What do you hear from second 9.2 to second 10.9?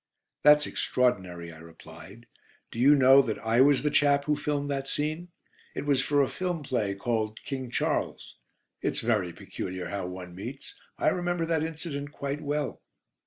peculiar how one meets.